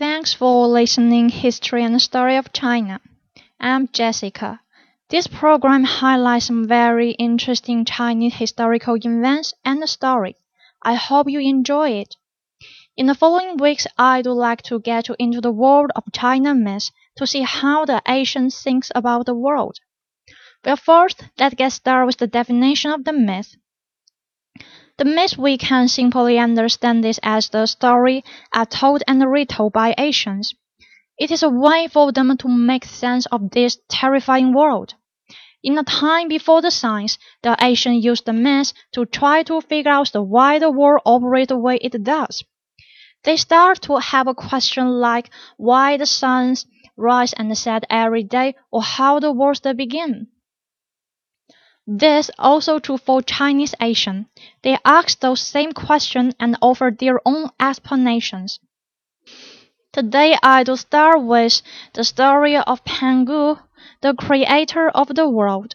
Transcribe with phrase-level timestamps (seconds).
[0.00, 3.02] Thanks for listening History and Story of China.
[3.60, 4.62] I'm Jessica.
[5.10, 10.36] This program highlights some very interesting Chinese historical events and story.
[10.82, 12.16] I hope you enjoy it.
[12.96, 16.90] In the following weeks, I'd like to get you into the world of China myths
[17.16, 19.80] to see how the Asians think about the world.
[20.64, 23.54] Well, first, let's get started with the definition of the myth.
[25.00, 29.94] The myth we can simply understand this as the story are told and retold by
[29.96, 30.52] Asians.
[31.18, 34.92] It is a way for them to make sense of this terrifying world.
[35.62, 39.90] In a time before the science, the Asians used the myth to try to figure
[39.90, 42.44] out why the world operates the way it does.
[43.24, 46.66] They start to have a question like why the suns
[46.98, 50.26] rise and set every day or how the world begin.
[51.92, 54.28] This also true for Chinese Asian.
[54.62, 58.60] They ask those same questions and offer their own explanations.
[59.92, 61.62] Today I will start with
[61.94, 63.58] the story of Pangu,
[64.02, 65.74] the creator of the world.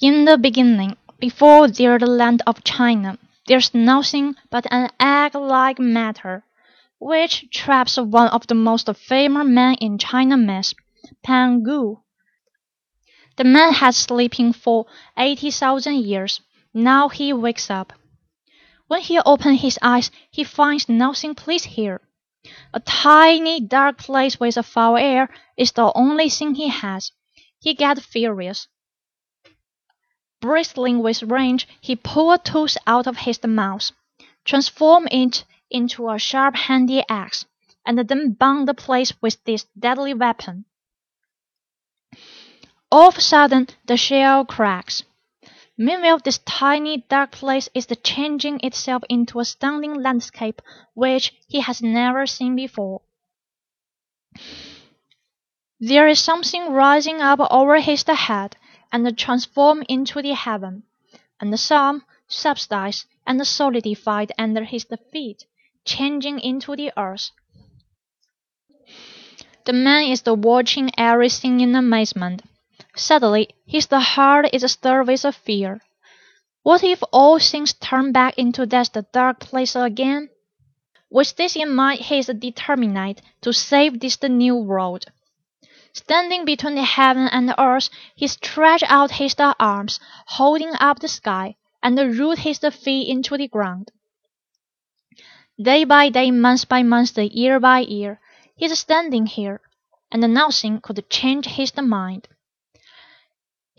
[0.00, 6.44] In the beginning, before there the land of China, there's nothing but an egg-like matter,
[7.00, 10.72] which traps one of the most famous men in China myth.
[11.24, 12.02] Pangu.
[13.36, 14.86] The man has sleeping for
[15.16, 16.40] eighty thousand years.
[16.72, 17.92] Now he wakes up.
[18.86, 22.00] When he opens his eyes, he finds nothing pleased here.
[22.72, 27.12] A tiny dark place with a foul air is the only thing he has.
[27.58, 28.68] He gets furious.
[30.40, 33.90] Bristling with rage, he pulls a tooth out of his mouth,
[34.44, 37.44] transforms it into a sharp handy axe,
[37.84, 40.64] and then burns the place with this deadly weapon.
[42.92, 45.04] All of a sudden the shell cracks.
[45.78, 50.60] Meanwhile this tiny dark place is changing itself into a stunning landscape
[50.94, 53.02] which he has never seen before.
[55.78, 58.56] There is something rising up over his head
[58.92, 60.82] and transformed into the heaven,
[61.40, 65.46] and some subsides and solidified under his feet,
[65.84, 67.30] changing into the earth.
[69.64, 72.42] The man is watching everything in amazement.
[73.00, 75.80] Suddenly his heart is stirred with a fear.
[76.62, 80.28] What if all things turn back into that dark place again?
[81.08, 85.06] With this in mind he is determined to save this new world.
[85.94, 91.08] Standing between the heaven and the earth, he stretched out his arms, holding up the
[91.08, 93.90] sky, and rooted his feet into the ground.
[95.58, 98.20] Day by day, month by month, year by year,
[98.54, 99.62] he is standing here,
[100.12, 102.28] and nothing could change his mind.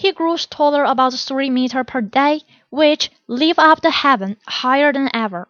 [0.00, 2.40] He grows taller about three meters per day,
[2.70, 5.46] which lift up the heaven higher than ever.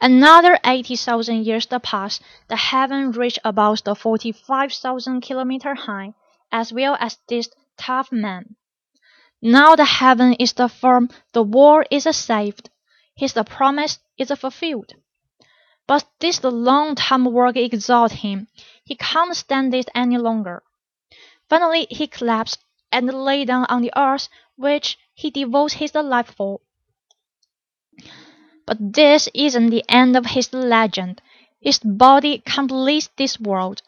[0.00, 2.20] Another eighty thousand years pass.
[2.46, 6.14] The heaven reach about the forty-five thousand kilometer high,
[6.52, 8.54] as well as this tough man.
[9.42, 12.70] Now the heaven is the firm, the world is saved,
[13.16, 14.92] his promise is fulfilled.
[15.88, 18.46] But this long time work exhausts him.
[18.84, 20.62] He can't stand it any longer.
[21.52, 26.60] Finally he collapsed and lay down on the earth which he devotes his life for.
[28.64, 31.20] But this isn't the end of his legend.
[31.60, 33.82] His body completes this world.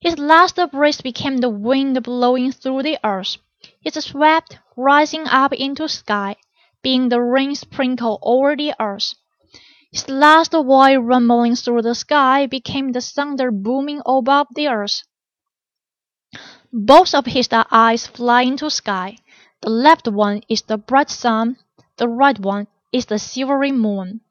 [0.00, 3.38] His last breath became the wind blowing through the earth.
[3.80, 6.36] His sweat rising up into sky,
[6.82, 9.14] being the rain sprinkled over the earth.
[9.90, 15.04] His last voice rumbling through the sky became the thunder booming above the earth.
[16.76, 19.18] Both of his eyes fly into sky.
[19.60, 21.56] The left one is the bright sun,
[21.98, 24.22] the right one is the silvery moon.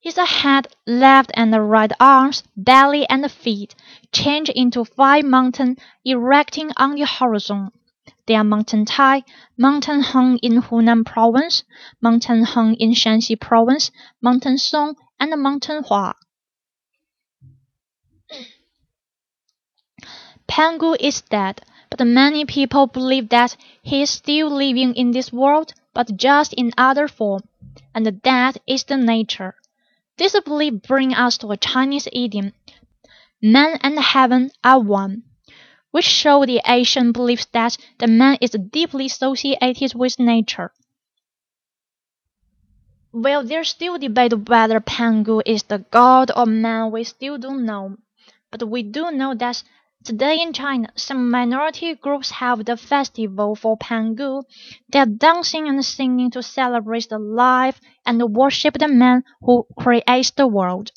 [0.00, 3.76] His head, left and right arms, belly and feet
[4.10, 7.70] change into five mountains erecting on the horizon.
[8.26, 9.22] They are Mountain Tai,
[9.56, 11.62] Mountain Heng in Hunan Province,
[12.00, 16.14] Mountain Heng in Shanxi Province, Mountain Song, and Mountain Hua.
[20.50, 25.72] Pangu is dead, but many people believe that he is still living in this world,
[25.94, 27.42] but just in other form,
[27.94, 29.54] and that is the nature.
[30.16, 32.52] This belief brings us to a Chinese idiom,
[33.40, 35.22] man and heaven are one,
[35.92, 40.72] which show the Asian belief that the man is deeply associated with nature.
[43.12, 47.98] Well, there's still debate whether Pangu is the god or man, we still don't know.
[48.50, 49.62] But we do know that
[50.02, 54.42] Today in China, some minority groups have the festival for Pangu.
[54.88, 60.30] They are dancing and singing to celebrate the life and worship the man who creates
[60.30, 60.90] the world.